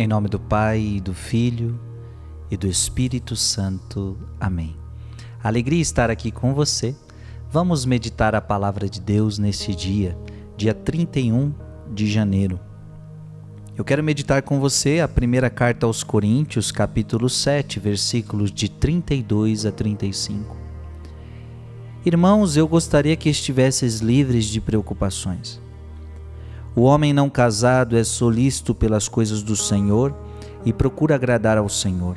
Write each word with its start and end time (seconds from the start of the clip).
Em 0.00 0.06
nome 0.06 0.28
do 0.30 0.40
Pai, 0.40 0.80
e 0.80 0.98
do 0.98 1.12
Filho 1.12 1.78
e 2.50 2.56
do 2.56 2.66
Espírito 2.66 3.36
Santo. 3.36 4.16
Amém. 4.40 4.74
Alegria 5.44 5.82
estar 5.82 6.08
aqui 6.10 6.30
com 6.30 6.54
você. 6.54 6.96
Vamos 7.50 7.84
meditar 7.84 8.34
a 8.34 8.40
palavra 8.40 8.88
de 8.88 8.98
Deus 8.98 9.38
neste 9.38 9.74
dia, 9.74 10.16
dia 10.56 10.72
31 10.72 11.52
de 11.92 12.10
janeiro. 12.10 12.58
Eu 13.76 13.84
quero 13.84 14.02
meditar 14.02 14.40
com 14.40 14.58
você 14.58 15.00
a 15.00 15.06
primeira 15.06 15.50
carta 15.50 15.84
aos 15.84 16.02
Coríntios, 16.02 16.72
capítulo 16.72 17.28
7, 17.28 17.78
versículos 17.78 18.50
de 18.50 18.70
32 18.70 19.66
a 19.66 19.70
35. 19.70 20.56
Irmãos, 22.06 22.56
eu 22.56 22.66
gostaria 22.66 23.16
que 23.16 23.28
estivesses 23.28 24.00
livres 24.00 24.46
de 24.46 24.62
preocupações. 24.62 25.60
O 26.74 26.82
homem 26.82 27.12
não 27.12 27.28
casado 27.28 27.96
é 27.96 28.04
solícito 28.04 28.74
pelas 28.74 29.08
coisas 29.08 29.42
do 29.42 29.56
Senhor 29.56 30.14
e 30.64 30.72
procura 30.72 31.16
agradar 31.16 31.58
ao 31.58 31.68
Senhor. 31.68 32.16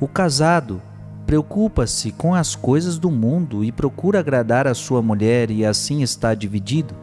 O 0.00 0.08
casado 0.08 0.82
preocupa-se 1.24 2.10
com 2.10 2.34
as 2.34 2.56
coisas 2.56 2.98
do 2.98 3.10
mundo 3.10 3.64
e 3.64 3.70
procura 3.70 4.18
agradar 4.18 4.66
a 4.66 4.74
sua 4.74 5.00
mulher 5.00 5.50
e 5.50 5.64
assim 5.64 6.02
está 6.02 6.34
dividido. 6.34 6.94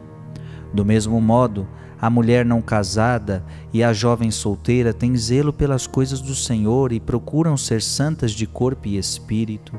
Do 0.72 0.84
mesmo 0.84 1.20
modo, 1.20 1.66
a 2.00 2.10
mulher 2.10 2.44
não 2.44 2.60
casada 2.60 3.42
e 3.72 3.82
a 3.82 3.92
jovem 3.92 4.30
solteira 4.30 4.92
têm 4.92 5.16
zelo 5.16 5.54
pelas 5.54 5.86
coisas 5.86 6.20
do 6.20 6.34
Senhor 6.34 6.92
e 6.92 7.00
procuram 7.00 7.56
ser 7.56 7.80
santas 7.80 8.32
de 8.32 8.46
corpo 8.46 8.88
e 8.88 8.98
espírito. 8.98 9.72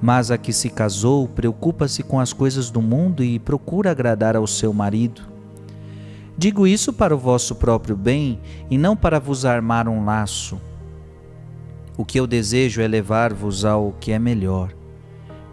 Mas 0.00 0.30
a 0.30 0.38
que 0.38 0.54
se 0.54 0.70
casou 0.70 1.28
preocupa-se 1.28 2.02
com 2.02 2.18
as 2.18 2.32
coisas 2.32 2.70
do 2.70 2.80
mundo 2.80 3.22
e 3.22 3.38
procura 3.38 3.90
agradar 3.90 4.36
ao 4.36 4.46
seu 4.46 4.72
marido. 4.72 5.29
Digo 6.40 6.66
isso 6.66 6.90
para 6.90 7.14
o 7.14 7.18
vosso 7.18 7.54
próprio 7.54 7.94
bem 7.94 8.40
e 8.70 8.78
não 8.78 8.96
para 8.96 9.20
vos 9.20 9.44
armar 9.44 9.86
um 9.86 10.06
laço. 10.06 10.58
O 11.98 12.02
que 12.02 12.18
eu 12.18 12.26
desejo 12.26 12.80
é 12.80 12.88
levar-vos 12.88 13.62
ao 13.62 13.92
que 14.00 14.10
é 14.10 14.18
melhor, 14.18 14.72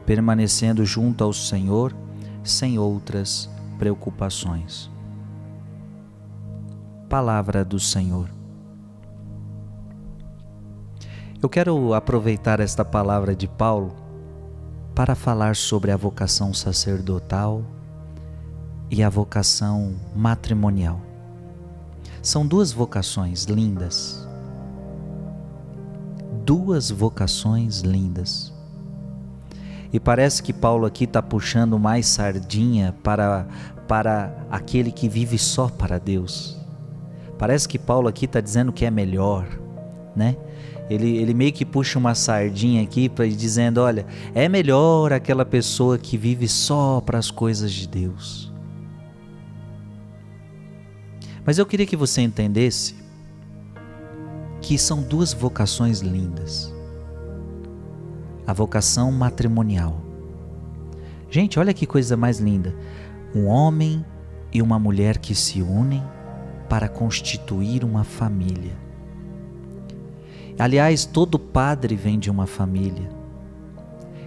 permanecendo 0.06 0.86
junto 0.86 1.26
ao 1.26 1.34
Senhor 1.34 1.94
sem 2.42 2.80
outras 2.80 3.50
preocupações. 3.78 4.90
Palavra 7.10 7.66
do 7.66 7.82
Senhor. 7.82 8.30
Eu 11.44 11.50
quero 11.50 11.94
aproveitar 11.94 12.62
esta 12.62 12.86
palavra 12.86 13.36
de 13.36 13.46
Paulo 13.46 13.94
para 14.96 15.16
falar 15.16 15.58
sobre 15.58 15.92
a 15.92 15.98
vocação 15.98 16.54
sacerdotal 16.54 17.77
e 18.90 19.04
a 19.04 19.10
vocação 19.10 19.96
matrimonial. 20.16 21.02
São 22.22 22.46
duas 22.46 22.72
vocações 22.72 23.46
lindas. 23.46 24.28
Duas 26.46 26.90
vocações 26.90 27.82
lindas. 27.82 28.54
E 29.92 30.00
parece 30.00 30.44
que 30.44 30.52
Paulo 30.52 30.86
aqui 30.86 31.06
está 31.06 31.22
puxando 31.22 31.80
mais 31.80 32.06
sardinha 32.08 32.94
para, 33.04 33.48
para 33.88 34.46
aquele 34.50 34.92
que 34.92 35.08
vive 35.08 35.38
só 35.38 35.70
para 35.70 35.98
Deus. 35.98 36.58
Parece 37.38 37.68
que 37.68 37.80
Paulo 37.80 38.08
aqui 38.08 38.26
está 38.26 38.42
dizendo 38.42 38.74
que 38.74 38.84
é 38.84 38.92
melhor, 38.92 39.48
né? 40.16 40.36
Ele, 40.90 41.18
ele 41.18 41.34
meio 41.34 41.52
que 41.52 41.66
puxa 41.66 42.00
uma 42.00 42.16
sardinha 42.16 42.82
aqui 42.82 43.10
para 43.10 43.28
dizendo, 43.28 43.80
olha, 43.80 44.06
é 44.34 44.48
melhor 44.48 45.12
aquela 45.12 45.46
pessoa 45.46 45.98
que 45.98 46.18
vive 46.18 46.48
só 46.48 47.02
para 47.02 47.18
as 47.20 47.30
coisas 47.30 47.72
de 47.72 47.88
Deus. 47.88 48.52
Mas 51.48 51.58
eu 51.58 51.66
queria 51.66 51.86
que 51.86 51.96
você 51.96 52.20
entendesse 52.20 52.94
que 54.62 54.78
são 54.78 55.02
duas 55.02 55.32
vocações 55.32 56.02
lindas. 56.02 56.76
A 58.46 58.52
vocação 58.52 59.14
matrimonial. 59.14 60.02
Gente, 61.30 61.58
olha 61.58 61.74
que 61.74 61.86
coisa 61.86 62.18
mais 62.18 62.40
linda. 62.40 62.76
Um 63.34 63.46
homem 63.46 64.06
e 64.54 64.62
uma 64.62 64.78
mulher 64.78 65.20
que 65.20 65.34
se 65.34 65.62
unem 65.62 66.04
para 66.68 66.90
constituir 66.90 67.86
uma 67.86 68.04
família. 68.04 68.76
Aliás, 70.60 71.06
todo 71.06 71.40
padre 71.40 71.96
vem 71.96 72.20
de 72.20 72.30
uma 72.30 72.46
família. 72.46 73.10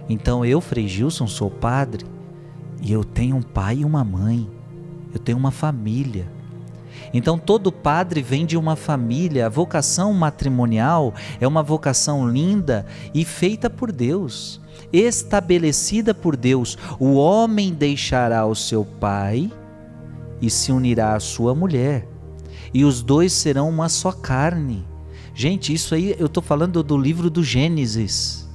Então 0.09 0.43
eu, 0.43 0.59
Frei 0.59 0.87
Gilson, 0.87 1.27
sou 1.27 1.51
padre 1.51 2.03
e 2.81 2.91
eu 2.91 3.03
tenho 3.03 3.35
um 3.35 3.43
pai 3.43 3.77
e 3.77 3.85
uma 3.85 4.03
mãe. 4.03 4.49
Eu 5.13 5.19
tenho 5.19 5.37
uma 5.37 5.51
família. 5.51 6.40
Então, 7.13 7.37
todo 7.37 7.71
padre 7.71 8.21
vem 8.21 8.45
de 8.45 8.57
uma 8.57 8.75
família. 8.75 9.45
A 9.45 9.49
vocação 9.49 10.13
matrimonial 10.13 11.13
é 11.39 11.47
uma 11.47 11.63
vocação 11.63 12.27
linda 12.29 12.85
e 13.13 13.25
feita 13.25 13.69
por 13.69 13.91
Deus, 13.91 14.61
estabelecida 14.91 16.13
por 16.13 16.35
Deus. 16.35 16.77
O 16.99 17.13
homem 17.15 17.73
deixará 17.73 18.45
o 18.45 18.55
seu 18.55 18.85
pai 18.85 19.51
e 20.41 20.49
se 20.49 20.71
unirá 20.71 21.15
à 21.15 21.19
sua 21.19 21.53
mulher, 21.53 22.07
e 22.73 22.83
os 22.83 23.03
dois 23.03 23.31
serão 23.31 23.69
uma 23.69 23.89
só 23.89 24.11
carne. 24.11 24.83
Gente, 25.33 25.73
isso 25.73 25.93
aí 25.93 26.15
eu 26.17 26.25
estou 26.25 26.41
falando 26.41 26.81
do 26.81 26.97
livro 26.97 27.29
do 27.29 27.43
Gênesis. 27.43 28.49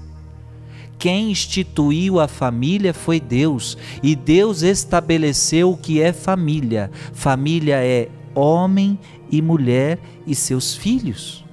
Quem 0.99 1.31
instituiu 1.31 2.19
a 2.19 2.27
família 2.27 2.93
foi 2.93 3.21
Deus, 3.21 3.77
e 4.03 4.17
Deus 4.17 4.63
estabeleceu 4.63 5.71
o 5.71 5.77
que 5.77 6.01
é 6.01 6.13
família. 6.13 6.91
Família 7.13 7.77
é 7.77 8.09
homem 8.37 8.99
e 9.31 9.41
mulher 9.41 9.99
e 10.27 10.35
seus 10.35 10.75
filhos. 10.75 11.45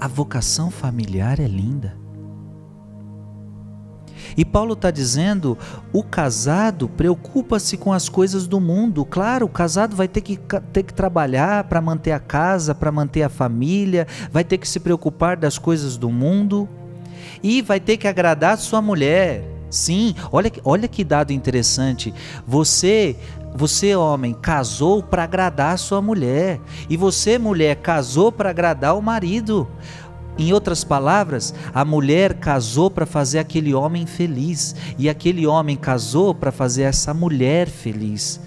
A 0.00 0.08
vocação 0.08 0.70
familiar 0.70 1.38
é 1.38 1.46
linda. 1.46 1.96
E 4.36 4.44
Paulo 4.44 4.74
está 4.74 4.90
dizendo: 4.90 5.56
o 5.92 6.02
casado 6.02 6.88
preocupa-se 6.88 7.76
com 7.76 7.92
as 7.92 8.08
coisas 8.08 8.46
do 8.46 8.60
mundo. 8.60 9.04
Claro, 9.04 9.46
o 9.46 9.48
casado 9.48 9.94
vai 9.94 10.08
ter 10.08 10.20
que, 10.20 10.38
ter 10.72 10.82
que 10.82 10.94
trabalhar 10.94 11.64
para 11.64 11.80
manter 11.80 12.12
a 12.12 12.18
casa, 12.18 12.74
para 12.74 12.92
manter 12.92 13.22
a 13.22 13.28
família, 13.28 14.06
vai 14.30 14.44
ter 14.44 14.58
que 14.58 14.68
se 14.68 14.80
preocupar 14.80 15.36
das 15.36 15.58
coisas 15.58 15.96
do 15.96 16.10
mundo 16.10 16.68
e 17.42 17.62
vai 17.62 17.80
ter 17.80 17.96
que 17.96 18.08
agradar 18.08 18.58
sua 18.58 18.82
mulher. 18.82 19.56
Sim, 19.68 20.14
olha, 20.30 20.50
olha 20.64 20.88
que 20.88 21.02
dado 21.04 21.32
interessante. 21.32 22.14
Você 22.46 23.16
você, 23.56 23.96
homem, 23.96 24.34
casou 24.34 25.02
para 25.02 25.24
agradar 25.24 25.78
sua 25.78 26.02
mulher, 26.02 26.60
e 26.88 26.96
você, 26.96 27.38
mulher, 27.38 27.76
casou 27.76 28.30
para 28.30 28.50
agradar 28.50 28.96
o 28.96 29.02
marido. 29.02 29.68
Em 30.38 30.52
outras 30.52 30.84
palavras, 30.84 31.54
a 31.72 31.84
mulher 31.84 32.34
casou 32.34 32.90
para 32.90 33.06
fazer 33.06 33.38
aquele 33.38 33.72
homem 33.72 34.04
feliz, 34.06 34.76
e 34.98 35.08
aquele 35.08 35.46
homem 35.46 35.76
casou 35.76 36.34
para 36.34 36.52
fazer 36.52 36.82
essa 36.82 37.14
mulher 37.14 37.68
feliz. 37.68 38.40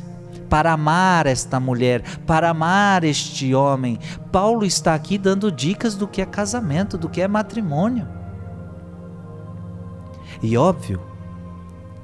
Para 0.47 0.73
amar 0.73 1.25
esta 1.25 1.59
mulher, 1.59 2.01
para 2.25 2.49
amar 2.49 3.03
este 3.03 3.53
homem. 3.53 3.99
Paulo 4.31 4.65
está 4.65 4.95
aqui 4.95 5.17
dando 5.17 5.51
dicas 5.51 5.95
do 5.95 6.07
que 6.07 6.21
é 6.21 6.25
casamento, 6.25 6.97
do 6.97 7.07
que 7.07 7.21
é 7.21 7.27
matrimônio. 7.27 8.07
E 10.41 10.57
óbvio, 10.57 11.01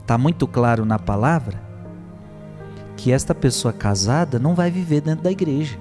está 0.01 0.17
muito 0.17 0.47
claro 0.47 0.85
na 0.85 0.99
palavra 0.99 1.64
que 3.05 3.11
esta 3.11 3.35
pessoa 3.35 3.71
casada 3.71 4.39
não 4.39 4.55
vai 4.55 4.71
viver 4.71 4.99
dentro 4.99 5.23
da 5.23 5.31
igreja. 5.31 5.77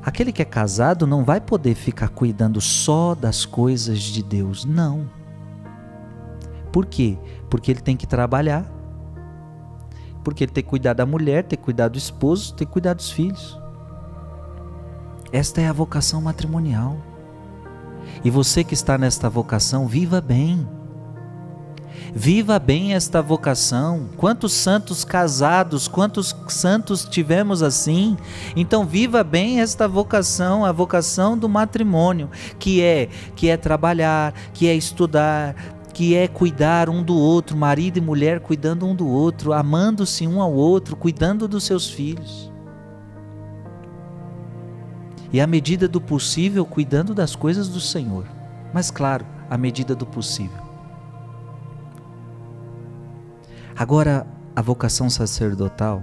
Aquele 0.00 0.30
que 0.30 0.40
é 0.40 0.44
casado 0.44 1.08
não 1.08 1.24
vai 1.24 1.40
poder 1.40 1.74
ficar 1.74 2.08
cuidando 2.08 2.60
só 2.60 3.12
das 3.12 3.44
coisas 3.44 3.98
de 3.98 4.22
Deus, 4.22 4.64
não. 4.64 5.10
Por 6.70 6.86
quê? 6.86 7.18
Porque 7.50 7.72
ele 7.72 7.80
tem 7.80 7.96
que 7.96 8.06
trabalhar. 8.06 8.64
Porque 10.22 10.44
ele 10.44 10.52
tem 10.52 10.62
que 10.62 10.70
cuidar 10.70 10.92
da 10.92 11.04
mulher, 11.04 11.42
tem 11.42 11.58
que 11.58 11.64
cuidar 11.64 11.88
do 11.88 11.98
esposo, 11.98 12.54
tem 12.54 12.64
que 12.64 12.72
cuidar 12.72 12.94
dos 12.94 13.10
filhos. 13.10 13.60
Esta 15.32 15.60
é 15.62 15.66
a 15.66 15.72
vocação 15.72 16.22
matrimonial. 16.22 16.96
E 18.22 18.30
você 18.30 18.62
que 18.62 18.74
está 18.74 18.96
nesta 18.96 19.28
vocação, 19.28 19.88
viva 19.88 20.20
bem. 20.20 20.64
Viva 22.18 22.58
bem 22.58 22.94
esta 22.94 23.20
vocação. 23.20 24.08
Quantos 24.16 24.54
santos 24.54 25.04
casados, 25.04 25.86
quantos 25.86 26.34
santos 26.48 27.04
tivemos 27.04 27.62
assim? 27.62 28.16
Então 28.56 28.86
viva 28.86 29.22
bem 29.22 29.60
esta 29.60 29.86
vocação, 29.86 30.64
a 30.64 30.72
vocação 30.72 31.36
do 31.36 31.46
matrimônio, 31.46 32.30
que 32.58 32.80
é 32.80 33.10
que 33.34 33.50
é 33.50 33.56
trabalhar, 33.58 34.32
que 34.54 34.66
é 34.66 34.74
estudar, 34.74 35.54
que 35.92 36.16
é 36.16 36.26
cuidar 36.26 36.88
um 36.88 37.02
do 37.02 37.14
outro, 37.14 37.54
marido 37.54 37.98
e 37.98 38.00
mulher 38.00 38.40
cuidando 38.40 38.86
um 38.86 38.94
do 38.94 39.06
outro, 39.06 39.52
amando-se 39.52 40.26
um 40.26 40.40
ao 40.40 40.54
outro, 40.54 40.96
cuidando 40.96 41.46
dos 41.46 41.64
seus 41.64 41.90
filhos. 41.90 42.50
E 45.30 45.38
à 45.38 45.46
medida 45.46 45.86
do 45.86 46.00
possível, 46.00 46.64
cuidando 46.64 47.14
das 47.14 47.36
coisas 47.36 47.68
do 47.68 47.78
Senhor. 47.78 48.24
Mas 48.72 48.90
claro, 48.90 49.26
à 49.50 49.58
medida 49.58 49.94
do 49.94 50.06
possível. 50.06 50.65
Agora, 53.76 54.26
a 54.54 54.62
vocação 54.62 55.10
sacerdotal 55.10 56.02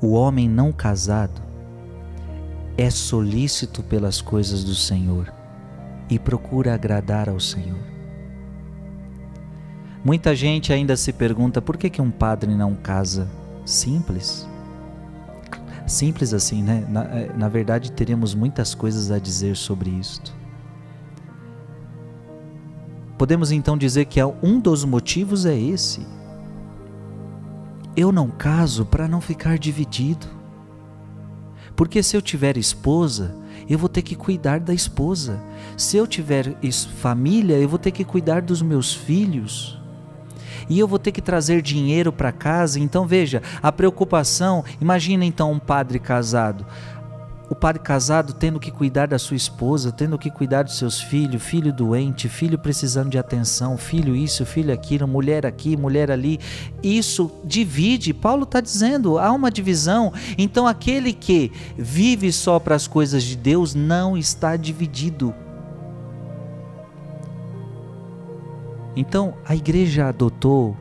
o 0.00 0.12
homem 0.12 0.48
não 0.48 0.72
casado 0.72 1.40
é 2.76 2.88
solícito 2.88 3.82
pelas 3.82 4.20
coisas 4.20 4.62
do 4.62 4.74
Senhor 4.74 5.32
e 6.08 6.18
procura 6.18 6.74
agradar 6.74 7.28
ao 7.28 7.40
Senhor. 7.40 7.78
Muita 10.04 10.36
gente 10.36 10.72
ainda 10.72 10.96
se 10.96 11.12
pergunta 11.12 11.60
por 11.60 11.76
que, 11.76 11.90
que 11.90 12.00
um 12.00 12.10
padre 12.10 12.54
não 12.54 12.76
casa 12.76 13.28
simples? 13.64 14.48
Simples 15.86 16.32
assim, 16.32 16.62
né? 16.62 16.86
Na, 16.88 17.04
eh, 17.04 17.32
na 17.36 17.48
verdade, 17.48 17.90
teremos 17.90 18.34
muitas 18.34 18.74
coisas 18.74 19.10
a 19.10 19.18
dizer 19.18 19.56
sobre 19.56 19.90
isto. 19.90 20.37
Podemos 23.18 23.50
então 23.50 23.76
dizer 23.76 24.04
que 24.04 24.20
um 24.40 24.60
dos 24.60 24.84
motivos 24.84 25.44
é 25.44 25.58
esse. 25.58 26.06
Eu 27.96 28.12
não 28.12 28.28
caso 28.28 28.86
para 28.86 29.08
não 29.08 29.20
ficar 29.20 29.58
dividido. 29.58 30.28
Porque 31.74 32.00
se 32.00 32.16
eu 32.16 32.22
tiver 32.22 32.56
esposa, 32.56 33.34
eu 33.68 33.76
vou 33.76 33.88
ter 33.88 34.02
que 34.02 34.14
cuidar 34.14 34.60
da 34.60 34.72
esposa. 34.72 35.40
Se 35.76 35.96
eu 35.96 36.06
tiver 36.06 36.56
família, 37.02 37.56
eu 37.56 37.68
vou 37.68 37.78
ter 37.78 37.90
que 37.90 38.04
cuidar 38.04 38.40
dos 38.40 38.62
meus 38.62 38.94
filhos. 38.94 39.76
E 40.68 40.78
eu 40.78 40.86
vou 40.86 40.98
ter 40.98 41.10
que 41.10 41.20
trazer 41.20 41.60
dinheiro 41.60 42.12
para 42.12 42.30
casa. 42.30 42.78
Então 42.78 43.04
veja, 43.04 43.42
a 43.60 43.72
preocupação, 43.72 44.64
imagina 44.80 45.24
então 45.24 45.50
um 45.50 45.58
padre 45.58 45.98
casado 45.98 46.64
o 47.50 47.54
padre 47.54 47.80
casado 47.82 48.34
tendo 48.34 48.60
que 48.60 48.70
cuidar 48.70 49.08
da 49.08 49.18
sua 49.18 49.36
esposa, 49.36 49.90
tendo 49.90 50.18
que 50.18 50.30
cuidar 50.30 50.64
dos 50.64 50.76
seus 50.76 51.00
filhos, 51.00 51.42
filho 51.42 51.72
doente, 51.72 52.28
filho 52.28 52.58
precisando 52.58 53.10
de 53.10 53.18
atenção, 53.18 53.78
filho 53.78 54.14
isso, 54.14 54.44
filho 54.44 54.72
aquilo, 54.72 55.08
mulher 55.08 55.46
aqui, 55.46 55.76
mulher 55.76 56.10
ali. 56.10 56.38
Isso 56.82 57.30
divide. 57.42 58.12
Paulo 58.12 58.42
está 58.42 58.60
dizendo, 58.60 59.18
há 59.18 59.32
uma 59.32 59.50
divisão. 59.50 60.12
Então 60.36 60.66
aquele 60.66 61.12
que 61.12 61.50
vive 61.76 62.30
só 62.32 62.58
para 62.58 62.74
as 62.74 62.86
coisas 62.86 63.22
de 63.22 63.36
Deus 63.36 63.74
não 63.74 64.16
está 64.16 64.54
dividido. 64.56 65.34
Então 68.94 69.34
a 69.46 69.56
igreja 69.56 70.08
adotou 70.08 70.76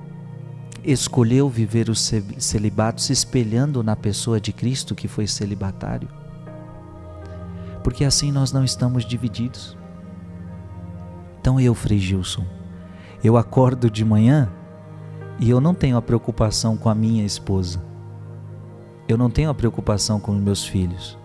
escolheu 0.83 1.49
viver 1.49 1.89
o 1.89 1.95
celibato 1.95 3.01
se 3.01 3.11
espelhando 3.11 3.83
na 3.83 3.95
pessoa 3.95 4.39
de 4.39 4.53
Cristo 4.53 4.95
que 4.95 5.07
foi 5.07 5.27
celibatário 5.27 6.07
porque 7.87 8.03
assim 8.03 8.33
nós 8.33 8.51
não 8.51 8.65
estamos 8.65 9.05
divididos. 9.05 9.77
Então 11.39 11.57
eu, 11.57 11.73
Frei 11.73 11.97
Gilson, 11.97 12.43
eu 13.23 13.37
acordo 13.37 13.89
de 13.89 14.03
manhã 14.03 14.51
e 15.39 15.49
eu 15.49 15.61
não 15.61 15.73
tenho 15.73 15.95
a 15.95 16.01
preocupação 16.01 16.75
com 16.75 16.89
a 16.89 16.93
minha 16.93 17.25
esposa. 17.25 17.81
Eu 19.07 19.17
não 19.17 19.29
tenho 19.29 19.49
a 19.49 19.53
preocupação 19.53 20.19
com 20.19 20.33
os 20.33 20.41
meus 20.41 20.65
filhos. 20.65 21.17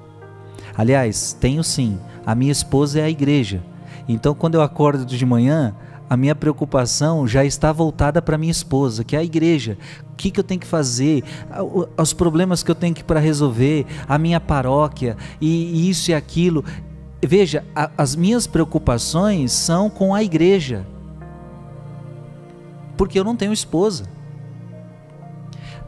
Aliás, 0.77 1.33
tenho 1.33 1.65
sim. 1.65 1.99
A 2.25 2.33
minha 2.33 2.53
esposa 2.53 3.01
é 3.01 3.03
a 3.03 3.11
igreja. 3.11 3.61
Então, 4.07 4.33
quando 4.33 4.55
eu 4.55 4.63
acordo 4.63 5.05
de 5.05 5.27
manhã, 5.27 5.75
a 6.13 6.17
minha 6.17 6.35
preocupação 6.35 7.27
já 7.27 7.43
está 7.43 7.73
voltada 7.73 8.21
para 8.21 8.37
minha 8.37 8.51
esposa, 8.51 9.03
que 9.03 9.17
é 9.17 9.21
a 9.21 9.25
igreja. 9.25 9.79
O 10.13 10.15
que, 10.15 10.31
que 10.31 10.39
eu 10.39 10.45
tenho 10.45 10.61
que 10.61 10.67
fazer, 10.67 11.25
os 11.97 12.13
problemas 12.13 12.63
que 12.63 12.71
eu 12.71 12.75
tenho 12.75 12.95
que 12.95 13.03
para 13.03 13.19
resolver, 13.19 13.87
a 14.07 14.19
minha 14.19 14.39
paróquia 14.39 15.17
e 15.41 15.89
isso 15.89 16.11
e 16.11 16.15
aquilo. 16.15 16.67
Veja, 17.25 17.65
a, 17.75 17.91
as 17.97 18.15
minhas 18.15 18.47
preocupações 18.47 19.53
são 19.53 19.89
com 19.89 20.15
a 20.15 20.23
igreja, 20.23 20.87
porque 22.95 23.19
eu 23.19 23.25
não 23.25 23.35
tenho 23.35 23.55
esposa. 23.55 24.05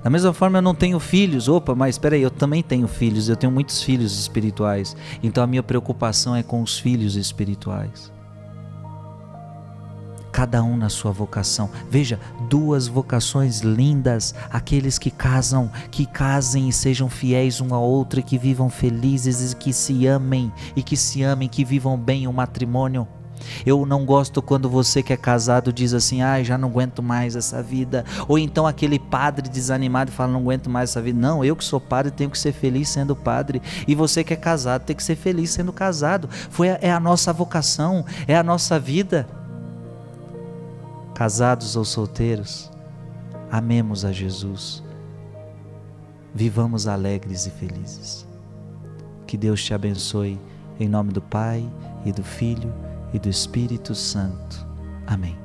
Da 0.02 0.08
mesma 0.08 0.32
forma, 0.32 0.56
eu 0.56 0.62
não 0.62 0.74
tenho 0.74 0.98
filhos. 0.98 1.48
Opa, 1.48 1.74
mas 1.74 1.96
espera 1.96 2.16
aí, 2.16 2.22
eu 2.22 2.30
também 2.30 2.62
tenho 2.62 2.88
filhos. 2.88 3.28
Eu 3.28 3.36
tenho 3.36 3.52
muitos 3.52 3.82
filhos 3.82 4.18
espirituais. 4.18 4.96
Então 5.22 5.44
a 5.44 5.46
minha 5.46 5.62
preocupação 5.62 6.34
é 6.34 6.42
com 6.42 6.62
os 6.62 6.78
filhos 6.78 7.14
espirituais 7.14 8.13
cada 10.34 10.64
um 10.64 10.76
na 10.76 10.88
sua 10.88 11.12
vocação. 11.12 11.70
Veja, 11.88 12.19
duas 12.50 12.88
vocações 12.88 13.60
lindas, 13.60 14.34
aqueles 14.50 14.98
que 14.98 15.08
casam, 15.08 15.70
que 15.92 16.04
casem 16.04 16.69
e 16.69 16.72
sejam 16.72 17.08
fiéis 17.08 17.60
um 17.60 17.72
ao 17.72 17.84
outro 17.84 18.19
e 18.19 18.22
que 18.22 18.36
vivam 18.36 18.69
felizes 18.69 19.52
e 19.52 19.54
que 19.54 19.72
se 19.72 20.08
amem 20.08 20.52
e 20.75 20.82
que 20.82 20.96
se 20.96 21.22
amem, 21.22 21.48
que 21.48 21.64
vivam 21.64 21.96
bem 21.96 22.26
o 22.26 22.32
matrimônio. 22.32 23.06
Eu 23.64 23.86
não 23.86 24.04
gosto 24.04 24.42
quando 24.42 24.69
você 24.69 25.04
que 25.04 25.12
é 25.12 25.16
casado 25.16 25.72
diz 25.72 25.94
assim: 25.94 26.20
"Ai, 26.20 26.40
ah, 26.40 26.44
já 26.44 26.58
não 26.58 26.69
aguento 26.69 27.00
mais 27.00 27.36
essa 27.36 27.62
vida". 27.62 28.04
Ou 28.26 28.36
então 28.36 28.66
aquele 28.66 28.98
padre 28.98 29.48
desanimado 29.48 30.10
fala: 30.10 30.32
"Não 30.32 30.40
aguento 30.40 30.69
mais 30.69 30.90
essa 30.90 31.00
vida". 31.00 31.20
Não, 31.20 31.44
eu 31.44 31.54
que 31.54 31.62
sou 31.62 31.81
padre 31.81 32.10
tenho 32.10 32.31
que 32.31 32.38
ser 32.38 32.52
feliz 32.52 32.88
sendo 32.88 33.14
padre. 33.14 33.62
E 33.86 33.94
você 33.94 34.25
que 34.25 34.34
é 34.34 34.36
casado 34.36 34.82
tem 34.82 34.96
que 34.96 35.02
ser 35.04 35.14
feliz 35.14 35.50
sendo 35.50 35.72
casado. 35.72 36.28
Foi 36.50 36.66
é 36.66 36.90
a 36.90 36.98
nossa 36.98 37.32
vocação, 37.32 38.04
é 38.26 38.36
a 38.36 38.42
nossa 38.42 38.81
vida 38.81 39.28
casados 41.14 41.76
ou 41.76 41.84
solteiros, 41.84 42.70
amemos 43.50 44.05
a 44.05 44.12
Jesus, 44.12 44.82
vivamos 46.34 46.88
alegres 46.88 47.46
e 47.46 47.50
felizes. 47.50 48.26
Que 49.26 49.37
Deus 49.37 49.62
te 49.62 49.72
abençoe, 49.72 50.40
em 50.78 50.88
nome 50.88 51.12
do 51.12 51.22
Pai 51.22 51.64
e 52.05 52.12
do 52.12 52.22
Filho 52.22 52.72
e 53.12 53.19
do 53.19 53.28
Espírito 53.28 53.94
Santo. 53.94 54.66
Amém. 55.06 55.44